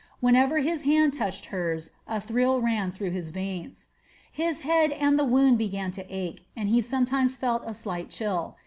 [0.19, 3.87] Whenever his hand touched hers a thrill ran through his veins.
[4.31, 8.57] His head and the wound began to ache, and he sometimes felt a slight chill.